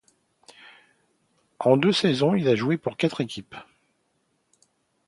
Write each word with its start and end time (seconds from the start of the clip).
En 1.59 1.77
deux 1.77 1.91
saisons, 1.93 2.33
il 2.33 2.47
a 2.47 2.55
joué 2.55 2.75
pour 2.79 2.97
quatre 2.97 3.21
équipes. 3.21 3.53